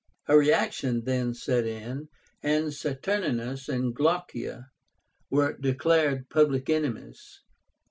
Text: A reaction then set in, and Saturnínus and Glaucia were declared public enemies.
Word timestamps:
A 0.27 0.35
reaction 0.35 1.03
then 1.03 1.35
set 1.35 1.67
in, 1.67 2.09
and 2.41 2.69
Saturnínus 2.73 3.69
and 3.69 3.93
Glaucia 3.95 4.71
were 5.29 5.53
declared 5.55 6.27
public 6.27 6.71
enemies. 6.71 7.41